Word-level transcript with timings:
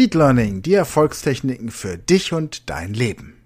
Speed 0.00 0.14
Learning, 0.14 0.62
die 0.62 0.72
Erfolgstechniken 0.72 1.70
für 1.70 1.98
dich 1.98 2.32
und 2.32 2.70
dein 2.70 2.94
Leben. 2.94 3.36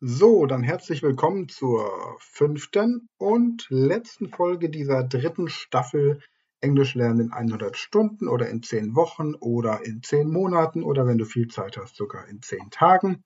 So, 0.00 0.46
dann 0.46 0.64
herzlich 0.64 1.04
willkommen 1.04 1.48
zur 1.48 1.88
fünften 2.18 3.08
und 3.16 3.68
letzten 3.68 4.30
Folge 4.30 4.70
dieser 4.70 5.04
dritten 5.04 5.48
Staffel 5.48 6.20
Englisch 6.60 6.96
lernen 6.96 7.26
in 7.26 7.32
100 7.32 7.76
Stunden 7.76 8.26
oder 8.26 8.48
in 8.48 8.64
10 8.64 8.96
Wochen 8.96 9.36
oder 9.36 9.86
in 9.86 10.02
10 10.02 10.28
Monaten 10.28 10.82
oder 10.82 11.06
wenn 11.06 11.18
du 11.18 11.24
viel 11.24 11.46
Zeit 11.46 11.76
hast, 11.76 11.94
sogar 11.94 12.26
in 12.26 12.42
10 12.42 12.70
Tagen. 12.72 13.22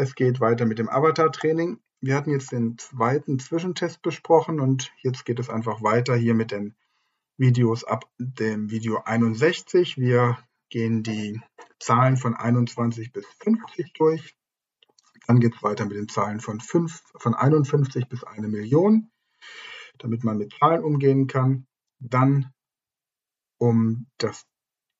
Es 0.00 0.14
geht 0.14 0.38
weiter 0.38 0.64
mit 0.64 0.78
dem 0.78 0.88
Avatar-Training. 0.88 1.80
Wir 2.00 2.14
hatten 2.14 2.30
jetzt 2.30 2.52
den 2.52 2.78
zweiten 2.78 3.40
Zwischentest 3.40 4.00
besprochen 4.00 4.60
und 4.60 4.92
jetzt 5.02 5.24
geht 5.24 5.40
es 5.40 5.50
einfach 5.50 5.82
weiter 5.82 6.14
hier 6.14 6.34
mit 6.34 6.52
den 6.52 6.76
Videos 7.36 7.82
ab 7.82 8.08
dem 8.16 8.70
Video 8.70 9.02
61. 9.04 9.98
Wir 9.98 10.38
gehen 10.68 11.02
die 11.02 11.40
Zahlen 11.80 12.16
von 12.16 12.36
21 12.36 13.12
bis 13.12 13.26
50 13.40 13.92
durch. 13.94 14.36
Dann 15.26 15.40
geht 15.40 15.56
es 15.56 15.64
weiter 15.64 15.84
mit 15.84 15.96
den 15.96 16.08
Zahlen 16.08 16.38
von, 16.38 16.60
5, 16.60 17.02
von 17.16 17.34
51 17.34 18.08
bis 18.08 18.22
1 18.22 18.46
Million, 18.46 19.10
damit 19.98 20.22
man 20.22 20.38
mit 20.38 20.54
Zahlen 20.60 20.84
umgehen 20.84 21.26
kann. 21.26 21.66
Dann, 21.98 22.52
um 23.58 24.06
das, 24.18 24.46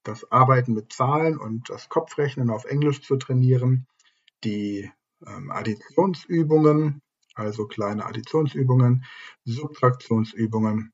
das 0.03 0.29
Arbeiten 0.33 0.73
mit 0.73 0.93
Zahlen 0.93 1.39
und 1.39 1.71
das 1.71 1.89
Kopfrechnen 1.89 2.51
auf 2.51 2.65
Englisch 2.65 3.03
zu 3.03 3.17
trainieren, 3.17 3.87
die 4.45 4.91
ähm, 5.27 5.51
Additionsübungen, 5.51 7.03
also 7.35 7.67
kleine 7.67 8.07
Additionsübungen, 8.07 9.05
Subtraktionsübungen, 9.45 10.93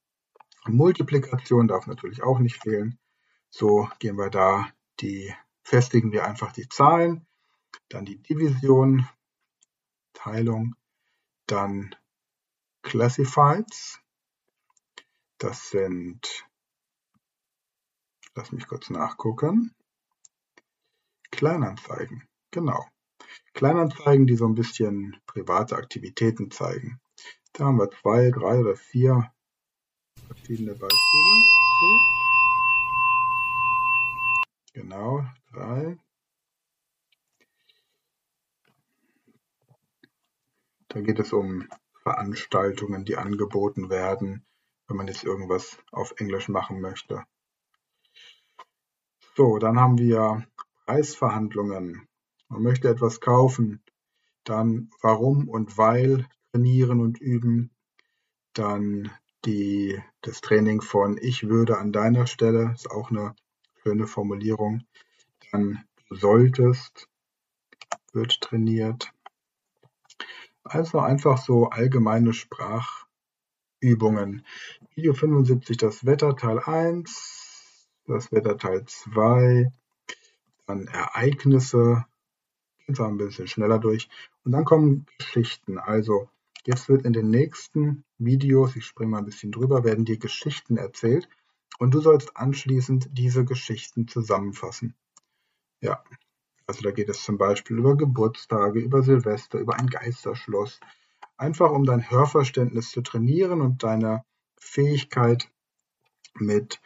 Multiplikation 0.66 1.68
darf 1.68 1.86
natürlich 1.86 2.22
auch 2.22 2.38
nicht 2.38 2.62
fehlen. 2.62 2.98
So 3.50 3.88
gehen 3.98 4.16
wir 4.16 4.30
da, 4.30 4.68
die 5.00 5.34
festigen 5.62 6.12
wir 6.12 6.24
einfach 6.24 6.52
die 6.52 6.68
Zahlen, 6.68 7.26
dann 7.88 8.04
die 8.04 8.18
Division, 8.18 9.08
Teilung, 10.12 10.74
dann 11.46 11.94
Classifieds, 12.82 14.00
das 15.38 15.70
sind, 15.70 16.46
lass 18.34 18.52
mich 18.52 18.66
kurz 18.66 18.90
nachgucken, 18.90 19.74
Kleinanzeigen, 21.30 22.26
genau. 22.50 22.86
Kleinanzeigen, 23.54 24.26
die 24.26 24.36
so 24.36 24.46
ein 24.46 24.54
bisschen 24.54 25.16
private 25.26 25.76
Aktivitäten 25.76 26.50
zeigen. 26.50 27.00
Da 27.52 27.64
haben 27.66 27.78
wir 27.78 27.90
zwei, 27.90 28.30
drei 28.30 28.58
oder 28.58 28.76
vier 28.76 29.32
verschiedene 30.26 30.72
Beispiele 30.72 31.42
zu. 31.78 32.14
Genau, 34.74 35.24
drei. 35.52 35.98
Da 40.88 41.00
geht 41.00 41.18
es 41.18 41.32
um 41.32 41.68
Veranstaltungen, 42.02 43.04
die 43.04 43.16
angeboten 43.16 43.88
werden, 43.88 44.44
wenn 44.86 44.96
man 44.96 45.08
jetzt 45.08 45.24
irgendwas 45.24 45.78
auf 45.90 46.14
Englisch 46.18 46.48
machen 46.48 46.80
möchte. 46.80 47.24
So, 49.36 49.58
dann 49.58 49.80
haben 49.80 49.98
wir 49.98 50.46
Preisverhandlungen. 50.86 52.08
Man 52.48 52.62
möchte 52.62 52.88
etwas 52.88 53.20
kaufen, 53.20 53.82
dann 54.44 54.90
warum 55.00 55.48
und 55.48 55.78
weil 55.78 56.28
trainieren 56.52 57.00
und 57.00 57.20
üben, 57.20 57.70
dann 58.52 59.10
die, 59.44 60.00
das 60.20 60.40
Training 60.40 60.80
von 60.80 61.18
ich 61.20 61.48
würde 61.48 61.78
an 61.78 61.92
deiner 61.92 62.26
Stelle, 62.26 62.72
ist 62.74 62.90
auch 62.90 63.10
eine 63.10 63.34
schöne 63.82 64.06
Formulierung, 64.06 64.84
dann 65.50 65.84
du 66.08 66.16
solltest, 66.16 67.08
wird 68.12 68.40
trainiert. 68.40 69.12
Also 70.62 71.00
einfach 71.00 71.38
so 71.38 71.68
allgemeine 71.68 72.32
Sprachübungen. 72.32 74.46
Video 74.94 75.12
75 75.12 75.76
das 75.76 76.06
Wetter 76.06 76.36
Teil 76.36 76.60
1, 76.60 77.88
das 78.06 78.32
Wetter 78.32 78.56
Teil 78.56 78.84
2, 78.86 79.70
dann 80.66 80.86
Ereignisse 80.86 82.06
Gehen 82.86 82.98
wir 82.98 83.06
ein 83.06 83.16
bisschen 83.16 83.46
schneller 83.46 83.78
durch. 83.78 84.08
Und 84.44 84.52
dann 84.52 84.64
kommen 84.64 85.06
Geschichten. 85.18 85.78
Also 85.78 86.28
jetzt 86.66 86.88
wird 86.88 87.04
in 87.04 87.12
den 87.12 87.30
nächsten 87.30 88.04
Videos, 88.18 88.76
ich 88.76 88.84
springe 88.84 89.12
mal 89.12 89.18
ein 89.18 89.24
bisschen 89.24 89.52
drüber, 89.52 89.84
werden 89.84 90.04
dir 90.04 90.18
Geschichten 90.18 90.76
erzählt. 90.76 91.28
Und 91.78 91.92
du 91.94 92.00
sollst 92.00 92.36
anschließend 92.36 93.08
diese 93.12 93.44
Geschichten 93.44 94.06
zusammenfassen. 94.06 94.94
Ja, 95.80 96.04
also 96.66 96.82
da 96.82 96.90
geht 96.92 97.08
es 97.08 97.22
zum 97.22 97.36
Beispiel 97.36 97.78
über 97.78 97.96
Geburtstage, 97.96 98.80
über 98.80 99.02
Silvester, 99.02 99.58
über 99.58 99.76
ein 99.78 99.88
Geisterschloss. 99.88 100.80
Einfach 101.36 101.70
um 101.70 101.84
dein 101.84 102.10
Hörverständnis 102.10 102.90
zu 102.90 103.02
trainieren 103.02 103.60
und 103.60 103.82
deine 103.82 104.24
Fähigkeit 104.56 105.50
mit 106.34 106.80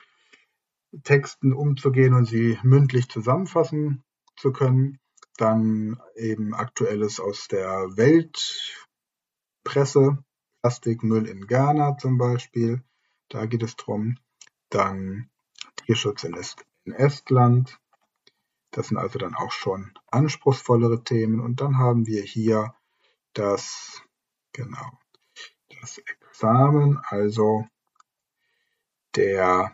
Texten 1.02 1.52
umzugehen 1.52 2.14
und 2.14 2.24
sie 2.24 2.58
mündlich 2.62 3.08
zusammenfassen 3.08 4.02
zu 4.36 4.52
können. 4.52 4.98
Dann 5.38 5.98
eben 6.16 6.52
Aktuelles 6.52 7.18
aus 7.20 7.48
der 7.48 7.96
Weltpresse, 7.96 10.18
Plastikmüll 10.60 11.26
in 11.28 11.46
Ghana 11.46 11.96
zum 11.96 12.18
Beispiel, 12.18 12.82
da 13.28 13.46
geht 13.46 13.62
es 13.62 13.76
drum. 13.76 14.18
Dann 14.68 15.30
Tierschutz 15.76 16.24
in, 16.24 16.34
Est 16.34 16.66
in 16.84 16.92
Estland, 16.92 17.78
das 18.72 18.88
sind 18.88 18.98
also 18.98 19.18
dann 19.18 19.36
auch 19.36 19.52
schon 19.52 19.94
anspruchsvollere 20.10 21.04
Themen. 21.04 21.40
Und 21.40 21.60
dann 21.60 21.78
haben 21.78 22.06
wir 22.06 22.22
hier 22.22 22.74
das, 23.32 24.02
genau, 24.52 24.98
das 25.80 25.98
Examen, 25.98 26.98
also 27.04 27.64
der 29.14 29.72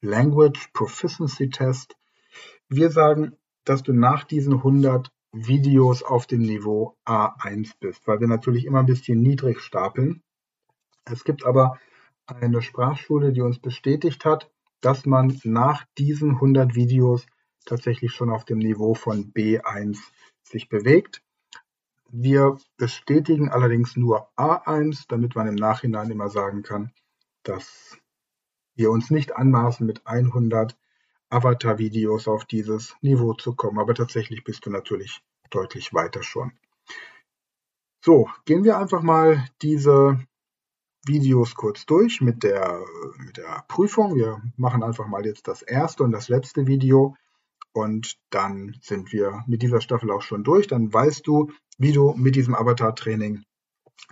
Language 0.00 0.72
Proficiency 0.72 1.48
Test 1.48 1.96
wir 2.68 2.90
sagen, 2.90 3.36
dass 3.64 3.82
du 3.82 3.92
nach 3.92 4.24
diesen 4.24 4.54
100 4.54 5.10
Videos 5.32 6.02
auf 6.02 6.26
dem 6.26 6.40
Niveau 6.40 6.96
A1 7.04 7.72
bist, 7.80 8.06
weil 8.06 8.20
wir 8.20 8.28
natürlich 8.28 8.64
immer 8.64 8.80
ein 8.80 8.86
bisschen 8.86 9.20
niedrig 9.20 9.60
stapeln. 9.60 10.22
Es 11.04 11.24
gibt 11.24 11.44
aber 11.44 11.78
eine 12.26 12.62
Sprachschule, 12.62 13.32
die 13.32 13.42
uns 13.42 13.58
bestätigt 13.58 14.24
hat, 14.24 14.50
dass 14.80 15.06
man 15.06 15.38
nach 15.44 15.84
diesen 15.98 16.32
100 16.32 16.74
Videos 16.74 17.26
tatsächlich 17.64 18.12
schon 18.12 18.30
auf 18.30 18.44
dem 18.44 18.58
Niveau 18.58 18.94
von 18.94 19.32
B1 19.32 19.98
sich 20.42 20.68
bewegt. 20.68 21.22
Wir 22.08 22.56
bestätigen 22.76 23.48
allerdings 23.50 23.96
nur 23.96 24.28
A1, 24.36 25.06
damit 25.08 25.34
man 25.34 25.48
im 25.48 25.56
Nachhinein 25.56 26.10
immer 26.10 26.28
sagen 26.28 26.62
kann, 26.62 26.92
dass 27.42 27.98
wir 28.74 28.90
uns 28.90 29.10
nicht 29.10 29.36
anmaßen, 29.36 29.86
mit 29.86 30.06
100 30.06 30.76
Avatar-Videos 31.30 32.28
auf 32.28 32.44
dieses 32.44 32.96
Niveau 33.00 33.34
zu 33.34 33.54
kommen. 33.54 33.78
Aber 33.78 33.94
tatsächlich 33.94 34.44
bist 34.44 34.66
du 34.66 34.70
natürlich 34.70 35.22
deutlich 35.50 35.92
weiter 35.94 36.22
schon. 36.22 36.52
So, 38.04 38.28
gehen 38.44 38.64
wir 38.64 38.78
einfach 38.78 39.02
mal 39.02 39.48
diese 39.62 40.20
Videos 41.06 41.54
kurz 41.54 41.86
durch 41.86 42.20
mit 42.20 42.42
der, 42.42 42.84
mit 43.18 43.36
der 43.36 43.64
Prüfung. 43.68 44.14
Wir 44.14 44.42
machen 44.56 44.82
einfach 44.82 45.06
mal 45.06 45.24
jetzt 45.24 45.48
das 45.48 45.62
erste 45.62 46.04
und 46.04 46.12
das 46.12 46.28
letzte 46.28 46.66
Video 46.66 47.16
und 47.72 48.16
dann 48.30 48.76
sind 48.80 49.12
wir 49.12 49.44
mit 49.46 49.62
dieser 49.62 49.80
Staffel 49.80 50.10
auch 50.10 50.22
schon 50.22 50.44
durch. 50.44 50.66
Dann 50.66 50.92
weißt 50.92 51.26
du, 51.26 51.50
wie 51.78 51.92
du 51.92 52.14
mit 52.16 52.36
diesem 52.36 52.54
Avatar-Training 52.54 53.44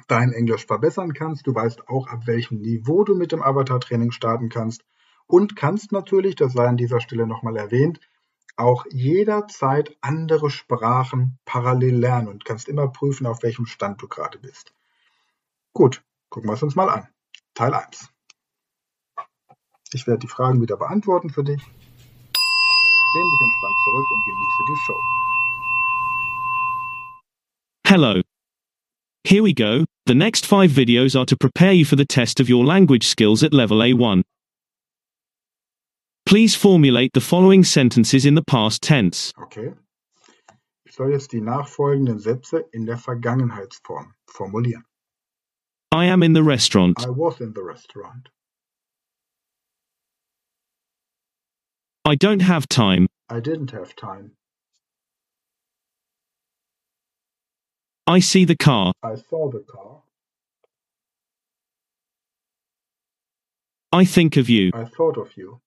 dein 0.09 0.33
Englisch 0.33 0.67
verbessern 0.67 1.13
kannst. 1.13 1.47
Du 1.47 1.55
weißt 1.55 1.89
auch, 1.89 2.07
ab 2.09 2.27
welchem 2.27 2.59
Niveau 2.59 3.05
du 3.05 3.15
mit 3.15 3.33
dem 3.33 3.43
Avatar-Training 3.43 4.11
starten 4.11 4.49
kannst 4.49 4.85
und 5.27 5.57
kannst 5.57 5.93
natürlich, 5.93 6.37
das 6.37 6.53
sei 6.53 6.67
an 6.67 6.77
dieser 6.77 7.01
Stelle 7.01 7.27
nochmal 7.27 7.57
erwähnt, 7.57 8.01
auch 8.57 8.87
jederzeit 8.91 9.97
andere 10.01 10.51
Sprachen 10.51 11.39
parallel 11.45 11.97
lernen 11.97 12.29
und 12.29 12.45
kannst 12.45 12.69
immer 12.69 12.89
prüfen, 12.89 13.27
auf 13.27 13.43
welchem 13.43 13.67
Stand 13.67 14.01
du 14.01 14.09
gerade 14.09 14.39
bist. 14.39 14.73
Gut, 15.73 16.03
gucken 16.31 16.49
wir 16.49 16.55
es 16.55 16.63
uns 16.63 16.77
mal 16.77 16.89
an. 16.89 17.09
Teil 17.55 17.75
1. 17.75 18.09
Ich 19.93 20.07
werde 20.07 20.21
die 20.21 20.29
Fragen 20.29 20.61
wieder 20.61 20.77
beantworten 20.77 21.31
für 21.31 21.43
dich. 21.45 21.61
Lehn 23.15 23.31
dich 23.31 23.41
entspannt 23.43 23.77
zurück 23.85 24.07
und 24.11 24.25
genieße 24.25 24.63
die 24.69 24.77
Show. 24.87 25.01
Hello. 27.87 28.23
Here 29.25 29.43
we 29.43 29.53
go. 29.55 29.85
The 30.07 30.15
next 30.15 30.47
five 30.47 30.73
videos 30.73 31.17
are 31.17 31.25
to 31.27 31.37
prepare 31.37 31.73
you 31.73 31.85
for 31.85 31.97
the 31.97 32.05
test 32.05 32.41
of 32.41 32.49
your 32.49 32.65
language 32.65 33.07
skills 33.07 33.43
at 33.43 33.55
level 33.55 33.79
A1. 33.79 34.23
Please 36.35 36.57
formulate 36.57 37.13
the 37.13 37.21
following 37.21 37.63
sentences 37.63 38.27
in 38.27 38.35
the 38.35 38.43
past 38.43 38.83
tense. 38.83 39.33
Okay. 39.41 39.73
Ich 40.85 40.93
soll 40.93 41.13
jetzt 41.13 41.31
die 41.31 41.41
nachfolgenden 41.41 42.19
Sätze 42.19 42.65
in 42.73 42.87
der 42.87 42.99
Vergangenheitsform 42.99 44.15
formulieren. 44.27 44.83
I 45.93 46.07
am 46.07 46.25
in 46.25 46.33
the 46.33 46.43
restaurant. 46.43 46.99
I 47.07 47.11
was 47.11 47.41
in 47.41 47.53
the 47.55 47.63
restaurant. 47.63 48.31
I 52.05 52.17
don't 52.17 52.43
have 52.43 52.67
time. 52.69 53.07
I 53.29 53.39
didn't 53.39 53.71
have 53.71 53.95
time. 53.95 54.33
I 58.09 58.19
see 58.19 58.45
the 58.45 58.57
car. 58.57 58.93
I 59.05 59.15
saw 59.15 59.53
the 59.53 59.63
car. 59.71 60.03
I 63.93 64.05
think 64.05 64.37
of 64.37 64.49
you. 64.49 64.73
I 64.75 64.85
thought 64.85 65.17
of 65.17 65.37
you. 65.37 65.61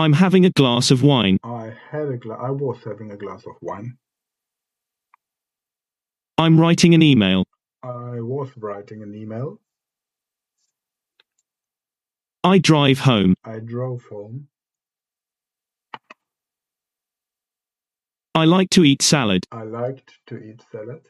I'm 0.00 0.14
having 0.14 0.46
a 0.46 0.50
glass 0.50 0.90
of 0.90 1.02
wine. 1.02 1.36
I 1.44 1.74
had 1.90 2.08
a 2.08 2.16
gla- 2.16 2.36
I 2.42 2.50
was 2.50 2.78
having 2.82 3.10
a 3.10 3.18
glass 3.18 3.44
of 3.46 3.56
wine. 3.60 3.98
I'm 6.38 6.58
writing 6.58 6.94
an 6.94 7.02
email. 7.02 7.44
I 7.82 8.20
was 8.20 8.48
writing 8.56 9.02
an 9.02 9.14
email. 9.14 9.60
I 12.42 12.56
drive 12.56 13.00
home. 13.00 13.34
I 13.44 13.58
drove 13.58 14.04
home. 14.04 14.48
I 18.34 18.46
like 18.46 18.70
to 18.70 18.84
eat 18.84 19.02
salad. 19.02 19.44
I 19.52 19.64
liked 19.64 20.12
to 20.28 20.38
eat 20.38 20.62
salad. 20.72 21.02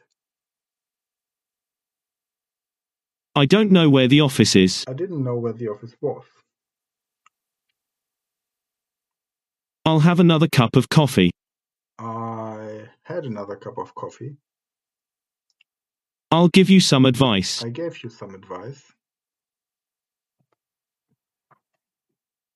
I 3.35 3.45
don't 3.45 3.71
know 3.71 3.89
where 3.89 4.09
the 4.09 4.19
office 4.19 4.53
is. 4.57 4.83
I 4.85 4.91
didn't 4.91 5.23
know 5.23 5.37
where 5.37 5.53
the 5.53 5.69
office 5.69 5.95
was. 6.01 6.25
I'll 9.85 9.99
have 10.01 10.19
another 10.19 10.47
cup 10.47 10.75
of 10.75 10.89
coffee. 10.89 11.31
I 11.97 12.83
had 13.03 13.25
another 13.25 13.55
cup 13.55 13.77
of 13.77 13.95
coffee. 13.95 14.35
I'll 16.29 16.49
give 16.49 16.69
you 16.69 16.79
some 16.79 17.05
advice. 17.05 17.63
I 17.63 17.69
gave 17.69 18.03
you 18.03 18.09
some 18.09 18.35
advice. 18.35 18.83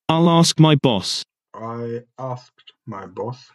I'll 0.08 0.30
ask 0.30 0.60
my 0.60 0.76
boss. 0.76 1.24
I 1.52 2.02
asked 2.18 2.72
my 2.86 3.06
boss. 3.06 3.50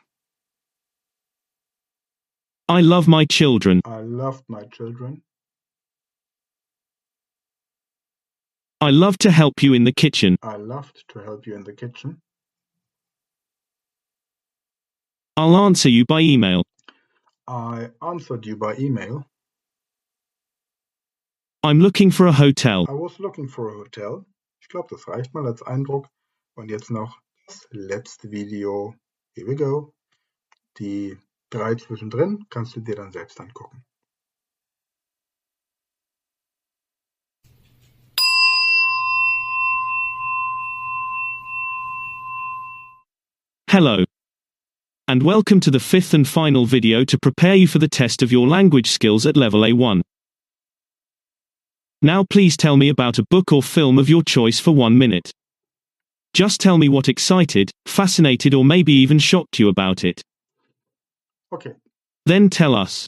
I 2.67 2.81
love 2.81 3.07
my 3.07 3.25
children. 3.25 3.81
I 3.85 4.01
loved 4.01 4.43
my 4.47 4.63
children. 4.63 5.23
I 8.81 8.89
love 8.89 9.17
to 9.19 9.31
help 9.31 9.63
you 9.63 9.73
in 9.73 9.85
the 9.85 9.93
kitchen. 9.93 10.35
I 10.41 10.57
loved 10.57 11.03
to 11.09 11.19
help 11.19 11.47
you 11.47 11.55
in 11.55 11.63
the 11.63 11.73
kitchen. 11.73 12.21
I'll 15.41 15.57
answer 15.57 15.89
you 15.89 16.05
by 16.05 16.19
email. 16.21 16.61
I 17.47 17.89
answered 17.99 18.45
you 18.45 18.55
by 18.57 18.75
email. 18.77 19.25
I'm 21.63 21.79
looking 21.79 22.11
for 22.11 22.27
a 22.27 22.31
hotel. 22.31 22.85
I 22.87 22.93
was 22.93 23.19
looking 23.19 23.47
for 23.47 23.69
a 23.69 23.73
hotel. 23.73 24.23
Ich 24.61 24.67
glaube, 24.67 24.89
das 24.91 25.07
reicht 25.07 25.33
mal 25.33 25.47
als 25.47 25.63
Eindruck. 25.63 26.05
Und 26.55 26.69
jetzt 26.69 26.91
noch 26.91 27.17
das 27.47 27.67
letzte 27.71 28.29
Video. 28.29 28.93
Here 29.33 29.47
we 29.47 29.55
go. 29.55 29.95
Die 30.77 31.17
drei 31.49 31.73
zwischendrin 31.73 32.45
kannst 32.51 32.75
du 32.75 32.81
dir 32.81 32.95
dann 32.95 33.11
selbst 33.11 33.41
angucken. 33.41 33.83
Hello. 43.67 44.05
And 45.11 45.23
welcome 45.23 45.59
to 45.59 45.69
the 45.69 45.81
fifth 45.81 46.13
and 46.13 46.25
final 46.25 46.65
video 46.65 47.03
to 47.03 47.19
prepare 47.19 47.53
you 47.53 47.67
for 47.67 47.79
the 47.79 47.89
test 47.89 48.21
of 48.23 48.31
your 48.31 48.47
language 48.47 48.89
skills 48.89 49.25
at 49.25 49.35
level 49.35 49.59
A1. 49.59 49.99
Now 52.01 52.23
please 52.23 52.55
tell 52.55 52.77
me 52.77 52.87
about 52.87 53.19
a 53.19 53.25
book 53.29 53.51
or 53.51 53.61
film 53.61 53.99
of 53.99 54.07
your 54.07 54.23
choice 54.23 54.61
for 54.61 54.71
one 54.71 54.97
minute. 54.97 55.29
Just 56.33 56.61
tell 56.61 56.77
me 56.77 56.87
what 56.87 57.09
excited, 57.09 57.71
fascinated, 57.85 58.53
or 58.53 58.63
maybe 58.63 58.93
even 58.93 59.19
shocked 59.19 59.59
you 59.59 59.67
about 59.67 60.05
it. 60.05 60.21
Okay. 61.51 61.73
Then 62.25 62.49
tell 62.49 62.73
us. 62.73 63.05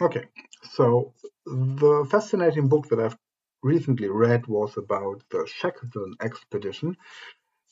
Okay. 0.00 0.24
So 0.70 1.12
the 1.44 2.08
fascinating 2.10 2.68
book 2.68 2.88
that 2.88 2.98
I've 2.98 3.18
recently 3.62 4.08
read 4.08 4.46
was 4.46 4.78
about 4.78 5.22
the 5.28 5.46
Shackleton 5.54 6.14
expedition, 6.22 6.96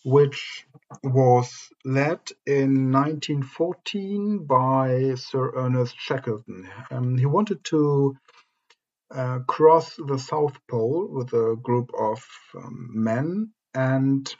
which 0.04 0.66
was 1.02 1.70
led 1.84 2.20
in 2.46 2.92
1914 2.92 4.46
by 4.46 5.14
Sir 5.14 5.52
Ernest 5.54 5.96
Shackleton. 5.98 6.68
Um, 6.90 7.18
he 7.18 7.26
wanted 7.26 7.62
to 7.64 8.16
uh, 9.14 9.40
cross 9.40 9.96
the 9.96 10.18
South 10.18 10.56
Pole 10.68 11.08
with 11.10 11.32
a 11.32 11.56
group 11.62 11.90
of 11.98 12.24
um, 12.56 12.90
men, 12.94 13.52
and 13.74 14.34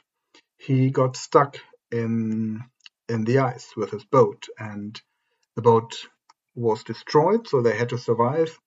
he 0.57 0.91
got 0.91 1.15
stuck 1.15 1.57
in 1.91 2.63
in 3.09 3.25
the 3.25 3.39
ice 3.39 3.73
with 3.75 3.91
his 3.91 4.05
boat, 4.05 4.47
and 4.57 5.01
the 5.55 5.61
boat 5.61 6.07
was 6.55 6.83
destroyed. 6.83 7.47
So 7.47 7.61
they 7.61 7.77
had 7.77 7.89
to 7.89 7.97
survive 7.97 8.57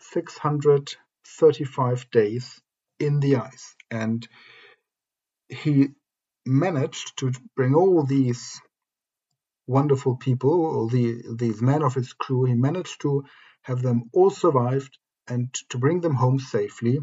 635 0.00 2.10
days 2.10 2.60
in 2.98 3.20
the 3.20 3.36
ice, 3.36 3.74
and 3.90 4.26
he 5.48 5.90
managed 6.46 7.18
to 7.18 7.32
bring 7.56 7.74
all 7.74 8.04
these 8.04 8.60
wonderful 9.66 10.16
people, 10.16 10.66
all 10.66 10.88
the, 10.88 11.22
these 11.36 11.62
men 11.62 11.82
of 11.82 11.94
his 11.94 12.12
crew, 12.12 12.44
he 12.44 12.54
managed 12.54 13.00
to 13.02 13.24
have 13.62 13.82
them 13.82 14.10
all 14.12 14.30
survived 14.30 14.98
and 15.28 15.52
to 15.70 15.78
bring 15.78 16.00
them 16.00 16.14
home 16.14 16.38
safely 16.38 17.00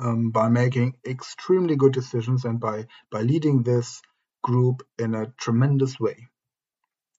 um, 0.00 0.30
by 0.30 0.48
making 0.48 0.94
extremely 1.06 1.76
good 1.76 1.92
decisions 1.92 2.44
and 2.44 2.60
by, 2.60 2.86
by 3.10 3.22
leading 3.22 3.62
this 3.62 4.02
group 4.42 4.82
in 4.98 5.14
a 5.14 5.32
tremendous 5.38 5.98
way. 6.00 6.28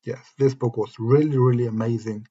Yes, 0.03 0.25
this 0.37 0.55
book 0.55 0.77
was 0.77 0.95
really, 0.99 1.37
really 1.37 1.67
amazing, 1.67 2.27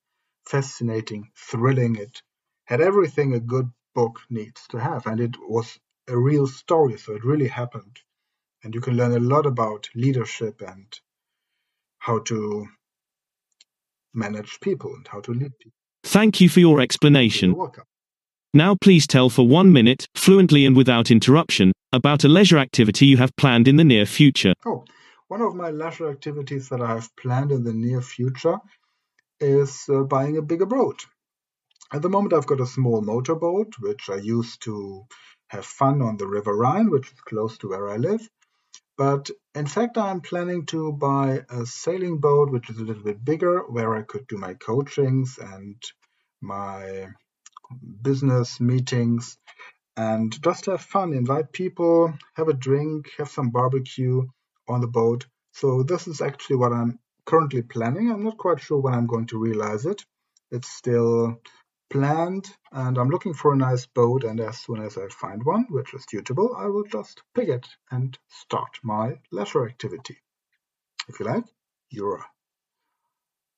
fascinating, 0.46 1.31
thrilling. 1.36 1.96
It 1.96 2.22
had 2.64 2.81
everything 2.81 3.34
a 3.34 3.40
good 3.40 3.70
book 3.94 4.20
needs 4.31 4.66
to 4.70 4.78
have, 4.81 5.06
and 5.06 5.20
it 5.20 5.36
was 5.40 5.78
a 6.08 6.19
real 6.19 6.46
story, 6.46 6.98
so 6.98 7.14
it 7.14 7.24
really 7.24 7.48
happened 7.48 7.98
and 8.62 8.75
you 8.75 8.81
can 8.81 8.96
learn 8.96 9.12
a 9.12 9.20
lot 9.20 9.46
about 9.46 9.88
leadership 9.94 10.62
and 10.66 10.87
how 11.99 12.19
to 12.20 12.66
manage 14.15 14.58
people 14.60 14.94
and 14.94 15.06
how 15.08 15.20
to 15.20 15.32
lead 15.32 15.53
people. 15.58 15.72
Thank 16.05 16.41
you 16.41 16.48
for 16.48 16.60
your 16.60 16.81
explanation. 16.81 17.55
Now 18.55 18.74
please 18.74 19.06
tell 19.06 19.29
for 19.29 19.46
one 19.46 19.72
minute, 19.72 20.06
fluently 20.15 20.65
and 20.65 20.77
without 20.77 21.10
interruption, 21.10 21.72
about 21.93 22.24
a 22.24 22.29
leisure 22.29 22.58
activity 22.58 23.06
you 23.06 23.17
have 23.19 23.36
planned 23.36 23.69
in 23.69 23.77
the 23.77 23.84
near 23.84 24.06
future. 24.06 24.55
Oh, 24.65 24.84
one 25.29 25.43
of 25.43 25.55
my 25.55 25.70
leisure 25.70 26.10
activities 26.10 26.70
that 26.70 26.81
I 26.81 26.88
have 26.88 27.15
planned 27.17 27.53
in 27.53 27.65
the 27.65 27.74
near 27.74 28.00
future 28.00 28.58
is 29.41 29.84
uh, 29.88 30.03
buying 30.03 30.38
a 30.38 30.43
bigger 30.43 30.67
boat. 30.67 31.05
At 31.93 32.03
the 32.03 32.08
moment, 32.08 32.32
I've 32.32 32.46
got 32.46 32.60
a 32.60 32.67
small 32.67 33.03
motorboat, 33.03 33.74
which 33.81 34.10
I 34.10 34.17
use 34.17 34.56
to 34.58 35.06
have 35.48 35.65
fun 35.65 36.03
on 36.03 36.17
the 36.17 36.27
River 36.27 36.55
Rhine, 36.55 36.91
which 36.91 37.12
is 37.12 37.20
close 37.20 37.56
to 37.58 37.69
where 37.69 37.88
I 37.88 37.96
live. 37.96 38.29
But 38.98 39.31
in 39.55 39.67
fact, 39.67 39.98
I'm 39.98 40.22
planning 40.22 40.67
to 40.69 40.93
buy 40.93 41.44
a 41.50 41.67
sailing 41.67 42.19
boat, 42.19 42.50
which 42.50 42.70
is 42.70 42.78
a 42.78 42.84
little 42.84 43.05
bit 43.05 43.24
bigger, 43.24 43.60
where 43.60 43.96
I 43.96 44.02
could 44.02 44.26
do 44.28 44.38
my 44.38 44.55
coachings 44.55 45.38
and 45.40 45.82
my 46.43 47.08
business 48.02 48.60
meetings 48.60 49.38
and 49.96 50.43
just 50.43 50.67
have 50.67 50.82
fun, 50.82 51.14
invite 51.14 51.52
people, 51.52 52.14
have 52.36 52.48
a 52.48 52.55
drink, 52.55 53.10
have 53.19 53.31
some 53.31 53.50
barbecue 53.50 54.22
on 54.69 54.82
the 54.82 54.88
boat. 54.88 55.26
So, 55.52 55.84
this 55.84 56.08
is 56.08 56.20
actually 56.20 56.56
what 56.56 56.72
I'm 56.72 57.00
currently 57.26 57.62
planning. 57.62 58.10
I'm 58.10 58.24
not 58.24 58.38
quite 58.38 58.60
sure 58.60 58.81
when 58.81 58.94
I'm 58.94 59.06
going 59.06 59.26
to 59.28 59.38
realize 59.38 59.86
it. 59.86 60.05
It's 60.50 60.69
still 60.69 61.40
planned, 61.90 62.48
and 62.72 62.98
I'm 62.98 63.08
looking 63.08 63.34
for 63.34 63.52
a 63.52 63.56
nice 63.56 63.86
boat. 63.86 64.24
And 64.24 64.40
as 64.40 64.58
soon 64.58 64.80
as 64.82 64.98
I 64.98 65.08
find 65.08 65.44
one 65.44 65.66
which 65.70 65.94
is 65.94 66.04
suitable, 66.08 66.54
I 66.56 66.66
will 66.66 66.84
just 66.84 67.22
pick 67.34 67.48
it 67.48 67.66
and 67.90 68.18
start 68.28 68.78
my 68.82 69.18
leisure 69.32 69.66
activity. 69.66 70.18
If 71.08 71.20
you 71.20 71.26
like, 71.26 71.44
you're 71.90 72.24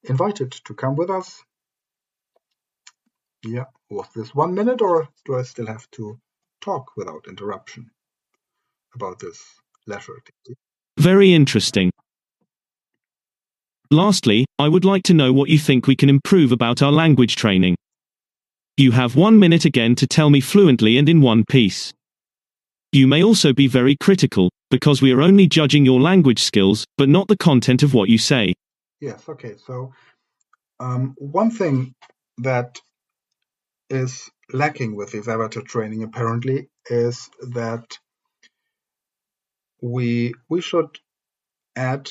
invited 0.04 0.52
to 0.52 0.75
come 0.75 0.96
with 0.96 1.10
us. 1.10 1.42
Yeah, 3.44 3.64
was 3.88 4.06
this 4.14 4.34
one 4.34 4.54
minute, 4.54 4.82
or 4.82 5.08
do 5.25 5.37
I 5.37 5.42
still 5.42 5.66
have 5.66 5.90
to 5.92 6.18
talk 6.60 6.92
without 6.96 7.26
interruption 7.26 7.90
about 8.94 9.18
this 9.18 9.42
leisure 9.87 10.16
activity? 10.16 10.60
Very 10.99 11.32
interesting. 11.32 11.90
Lastly, 13.90 14.44
I 14.58 14.68
would 14.68 14.84
like 14.84 15.02
to 15.04 15.14
know 15.14 15.32
what 15.32 15.49
you 15.49 15.58
think 15.58 15.87
we 15.87 15.96
can 15.96 16.08
improve 16.08 16.52
about 16.52 16.82
our 16.82 16.92
language 16.92 17.34
training. 17.34 17.75
You 18.80 18.92
have 18.92 19.14
one 19.14 19.38
minute 19.38 19.66
again 19.66 19.94
to 19.96 20.06
tell 20.06 20.30
me 20.30 20.40
fluently 20.40 20.96
and 20.96 21.06
in 21.06 21.20
one 21.20 21.44
piece. 21.44 21.92
You 22.92 23.06
may 23.06 23.22
also 23.22 23.52
be 23.52 23.66
very 23.66 23.94
critical, 23.94 24.49
because 24.70 25.02
we 25.02 25.12
are 25.12 25.20
only 25.20 25.46
judging 25.46 25.84
your 25.84 26.00
language 26.00 26.42
skills, 26.42 26.87
but 26.96 27.10
not 27.10 27.28
the 27.28 27.37
content 27.37 27.82
of 27.82 27.92
what 27.92 28.08
you 28.08 28.16
say. 28.16 28.54
Yes, 28.99 29.28
okay. 29.28 29.56
So, 29.66 29.92
um, 30.80 31.14
one 31.18 31.50
thing 31.50 31.92
that 32.38 32.78
is 33.90 34.30
lacking 34.50 34.96
with 34.96 35.12
this 35.12 35.28
avatar 35.28 35.62
training 35.62 36.02
apparently 36.02 36.70
is 36.88 37.28
that 37.52 37.84
we 39.82 40.32
we 40.49 40.62
should 40.62 40.99
add 41.76 42.08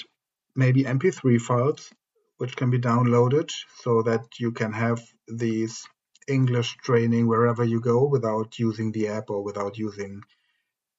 maybe 0.55 0.83
mp3 0.83 1.41
files 1.41 1.89
which 2.37 2.55
can 2.55 2.69
be 2.69 2.77
downloaded 2.77 3.51
so 3.81 4.03
that 4.03 4.25
you 4.39 4.51
can 4.51 4.71
have 4.71 5.01
these 5.27 5.83
english 6.29 6.77
training 6.77 7.27
wherever 7.27 7.63
you 7.63 7.81
go 7.81 8.05
without 8.05 8.59
using 8.59 8.91
the 8.91 9.07
app 9.09 9.29
or 9.29 9.43
without 9.43 9.77
using 9.77 10.21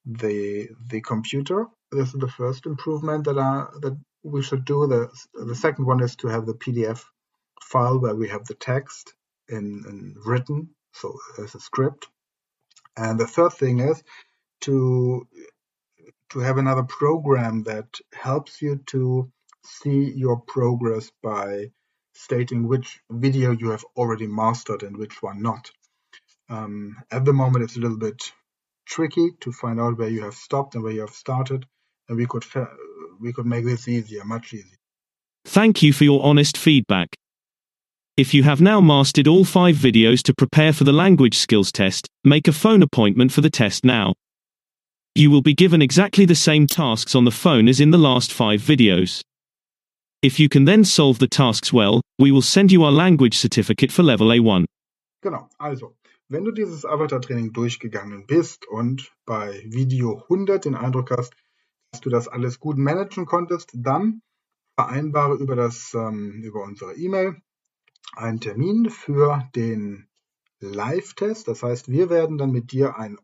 the 0.06 0.68
the 0.88 1.00
computer. 1.00 1.66
This 1.92 2.08
is 2.08 2.20
the 2.20 2.28
first 2.28 2.66
improvement 2.66 3.24
that 3.24 3.38
are 3.38 3.72
that 3.82 3.98
we 4.22 4.42
should 4.42 4.64
do. 4.64 4.86
The 4.86 5.10
the 5.34 5.54
second 5.54 5.86
one 5.86 6.02
is 6.02 6.16
to 6.16 6.28
have 6.28 6.46
the 6.46 6.54
pdf 6.54 7.04
file 7.62 8.00
where 8.00 8.14
we 8.14 8.28
have 8.28 8.44
the 8.46 8.54
text 8.54 9.14
in, 9.48 9.84
in 9.88 10.14
written 10.24 10.70
so 10.92 11.16
as 11.38 11.54
a 11.54 11.60
script. 11.60 12.08
And 12.96 13.18
the 13.18 13.26
third 13.26 13.52
thing 13.52 13.80
is 13.80 14.02
to 14.62 15.26
to 16.30 16.38
have 16.40 16.58
another 16.58 16.84
program 16.84 17.64
that 17.64 17.88
helps 18.12 18.62
you 18.62 18.80
to 18.86 19.30
see 19.64 20.12
your 20.16 20.40
progress 20.40 21.10
by 21.22 21.70
stating 22.12 22.66
which 22.66 23.00
video 23.10 23.52
you 23.52 23.70
have 23.70 23.84
already 23.96 24.26
mastered 24.26 24.82
and 24.82 24.96
which 24.96 25.22
one 25.22 25.42
not. 25.42 25.70
Um, 26.48 26.96
at 27.10 27.24
the 27.24 27.32
moment, 27.32 27.64
it's 27.64 27.76
a 27.76 27.80
little 27.80 27.98
bit 27.98 28.32
tricky 28.86 29.30
to 29.40 29.52
find 29.52 29.80
out 29.80 29.98
where 29.98 30.08
you 30.08 30.22
have 30.22 30.34
stopped 30.34 30.74
and 30.74 30.82
where 30.82 30.92
you 30.92 31.00
have 31.00 31.10
started, 31.10 31.64
and 32.08 32.16
we 32.18 32.26
could 32.26 32.44
we 33.20 33.32
could 33.32 33.46
make 33.46 33.64
this 33.64 33.86
easier, 33.86 34.24
much 34.24 34.52
easier. 34.52 34.76
Thank 35.44 35.82
you 35.82 35.92
for 35.92 36.04
your 36.04 36.22
honest 36.22 36.56
feedback. 36.56 37.08
If 38.16 38.34
you 38.34 38.42
have 38.42 38.60
now 38.60 38.80
mastered 38.80 39.28
all 39.28 39.44
five 39.44 39.76
videos 39.76 40.22
to 40.24 40.34
prepare 40.34 40.72
for 40.72 40.84
the 40.84 40.92
language 40.92 41.38
skills 41.38 41.72
test, 41.72 42.08
make 42.24 42.48
a 42.48 42.52
phone 42.52 42.82
appointment 42.82 43.32
for 43.32 43.40
the 43.40 43.50
test 43.50 43.84
now. 43.84 44.14
You 45.14 45.30
will 45.30 45.42
be 45.42 45.54
given 45.54 45.80
exactly 45.80 46.24
the 46.24 46.34
same 46.34 46.66
tasks 46.66 47.14
on 47.14 47.24
the 47.24 47.30
phone 47.30 47.68
as 47.68 47.80
in 47.80 47.90
the 47.90 47.98
last 47.98 48.32
five 48.32 48.60
videos. 48.60 49.22
If 50.22 50.38
you 50.38 50.50
can 50.50 50.66
then 50.66 50.84
solve 50.84 51.18
the 51.18 51.26
tasks 51.26 51.72
well, 51.72 52.02
we 52.18 52.30
will 52.30 52.42
send 52.42 52.70
you 52.70 52.84
our 52.84 52.92
language 52.92 53.38
certificate 53.38 53.90
for 53.90 54.02
level 54.02 54.28
A1. 54.28 54.66
Genau, 55.22 55.48
also, 55.58 55.96
wenn 56.28 56.44
du 56.44 56.52
dieses 56.52 56.84
Avatar-Training 56.84 57.54
durchgegangen 57.54 58.26
bist 58.26 58.68
und 58.68 59.10
bei 59.24 59.62
Video 59.64 60.20
100 60.28 60.66
den 60.66 60.74
Eindruck 60.74 61.10
hast, 61.10 61.32
dass 61.90 62.02
du 62.02 62.10
das 62.10 62.28
alles 62.28 62.60
gut 62.60 62.76
managen 62.76 63.24
konntest, 63.24 63.70
dann 63.72 64.20
vereinbare 64.76 65.36
über, 65.36 65.56
das, 65.56 65.94
ähm, 65.94 66.42
über 66.42 66.64
unsere 66.64 66.94
E-Mail 66.96 67.40
einen 68.14 68.40
Termin 68.40 68.90
für 68.90 69.48
den 69.56 70.06
Live-Test. 70.60 71.48
Das 71.48 71.62
heißt, 71.62 71.88
wir 71.88 72.10
werden 72.10 72.36
dann 72.36 72.50
mit 72.50 72.72
dir 72.72 72.98
ein 72.98 73.16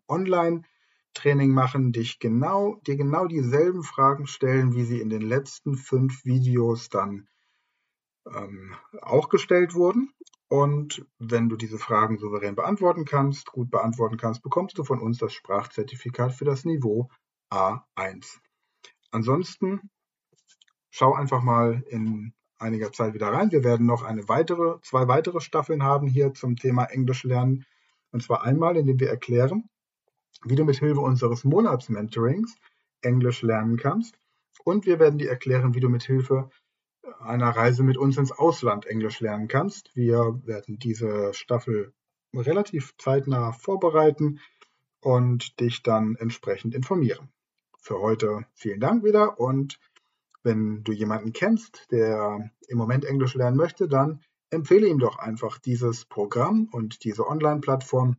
Online-Training 1.17 1.51
machen, 1.53 1.93
dich 1.93 2.19
genau, 2.19 2.77
dir 2.87 2.97
genau 2.97 3.27
dieselben 3.27 3.83
Fragen 3.83 4.27
stellen, 4.27 4.75
wie 4.75 4.85
sie 4.85 5.01
in 5.01 5.09
den 5.09 5.23
letzten 5.23 5.77
fünf 5.77 6.25
Videos 6.25 6.89
dann 6.89 7.27
ähm, 8.27 8.75
auch 9.01 9.29
gestellt 9.29 9.75
wurden. 9.75 10.13
Und 10.49 11.07
wenn 11.19 11.49
du 11.49 11.57
diese 11.57 11.79
Fragen 11.79 12.19
souverän 12.19 12.55
beantworten 12.55 13.05
kannst, 13.05 13.51
gut 13.51 13.71
beantworten 13.71 14.17
kannst, 14.17 14.43
bekommst 14.43 14.79
du 14.79 14.85
von 14.85 15.01
uns 15.01 15.19
das 15.19 15.33
Sprachzertifikat 15.33 16.33
für 16.33 16.45
das 16.45 16.65
Niveau 16.65 17.09
A1. 17.51 18.39
Ansonsten 19.11 19.91
schau 20.91 21.15
einfach 21.15 21.43
mal 21.43 21.83
in 21.89 22.35
einiger 22.59 22.93
Zeit 22.93 23.15
wieder 23.15 23.29
rein. 23.29 23.51
Wir 23.51 23.65
werden 23.65 23.87
noch 23.87 24.03
eine 24.03 24.29
weitere, 24.29 24.81
zwei 24.83 25.09
weitere 25.09 25.41
Staffeln 25.41 25.83
haben 25.83 26.07
hier 26.07 26.35
zum 26.35 26.57
Thema 26.57 26.85
Englisch 26.85 27.25
lernen. 27.25 27.65
Und 28.13 28.23
zwar 28.23 28.45
einmal, 28.45 28.77
indem 28.77 29.01
wir 29.01 29.11
erklären, 29.11 29.69
wie 30.45 30.57
du 30.57 30.65
mit 30.65 30.79
Hilfe 30.79 31.01
unseres 31.01 31.45
Monatsmentorings 31.45 32.57
Englisch 33.03 33.43
lernen 33.43 33.77
kannst. 33.77 34.19
Und 34.65 34.87
wir 34.87 34.99
werden 34.99 35.19
dir 35.19 35.31
erklären, 35.31 35.75
wie 35.75 35.81
du 35.81 35.89
mit 35.89 36.03
Hilfe 36.03 36.51
einer 37.21 37.51
Reise 37.51 37.83
mit 37.83 37.97
uns 37.97 38.17
ins 38.17 38.33
Ausland 38.33 38.87
Englisch 38.87 39.21
lernen 39.21 39.49
kannst. 39.49 39.95
Wir 39.95 40.41
werden 40.45 40.79
diese 40.79 41.33
Staffel 41.35 41.93
relativ 42.35 42.95
zeitnah 42.99 43.53
vorbereiten 43.53 44.41
und 45.01 45.61
dich 45.61 45.83
dann 45.83 46.17
entsprechend 46.17 46.75
informieren. 46.75 47.29
Für 47.81 48.01
heute 48.01 48.47
vielen 48.55 48.81
Dank 48.81 49.05
wieder 49.05 49.39
und 49.39 49.79
wenn 50.43 50.85
du 50.85 50.93
jemanden 50.93 51.33
kennst, 51.33 51.91
der 51.91 52.51
im 52.69 52.79
Moment 52.79 53.05
Englisch 53.05 53.35
lernen 53.35 53.57
möchte, 53.57 53.89
dann 53.89 54.21
empfehle 54.51 54.87
ihm 54.87 54.99
doch 54.99 55.19
einfach 55.19 55.59
dieses 55.59 56.05
Programm 56.05 56.69
und 56.71 57.05
diese 57.05 57.27
Online-Plattform. 57.27 58.17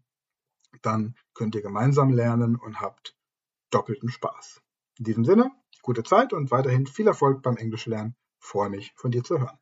Dann 0.82 1.16
könnt 1.34 1.56
ihr 1.56 1.62
gemeinsam 1.62 2.12
lernen 2.12 2.56
und 2.56 2.82
habt 2.82 3.16
doppelten 3.72 4.10
Spaß. 4.10 4.62
In 5.00 5.06
diesem 5.06 5.26
Sinne, 5.26 5.52
gute 5.82 6.04
Zeit 6.04 6.34
und 6.34 6.52
weiterhin 6.52 6.88
viel 6.88 7.08
Erfolg 7.08 7.42
beim 7.42 7.58
Englischlernen. 7.58 8.16
Freue 8.40 8.70
mich, 8.70 8.94
von 8.96 9.12
dir 9.12 9.24
zu 9.24 9.40
hören. 9.40 9.58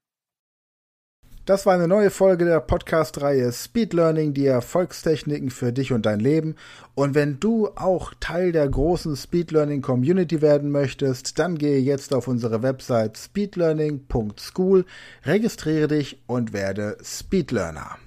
Das 1.46 1.68
war 1.68 1.76
eine 1.76 1.88
neue 1.88 2.10
Folge 2.10 2.44
der 2.44 2.60
Podcast-Reihe 2.60 3.52
Speed 3.52 3.94
Learning, 3.94 4.34
die 4.34 4.48
Erfolgstechniken 4.48 5.52
für 5.52 5.72
dich 5.72 5.94
und 5.94 6.08
dein 6.08 6.20
Leben. 6.20 6.56
Und 6.96 7.14
wenn 7.14 7.40
du 7.40 7.70
auch 7.76 8.16
Teil 8.20 8.52
der 8.52 8.68
großen 8.68 9.16
Speed 9.16 9.52
Learning 9.52 9.84
Community 9.84 10.42
werden 10.42 10.72
möchtest, 10.72 11.38
dann 11.38 11.60
gehe 11.60 11.78
jetzt 11.78 12.16
auf 12.16 12.28
unsere 12.28 12.64
Website 12.64 13.20
speedlearning.school, 13.20 14.86
registriere 15.24 15.88
dich 15.88 16.24
und 16.26 16.52
werde 16.52 16.98
Speed 17.04 17.52
Learner. 17.52 18.00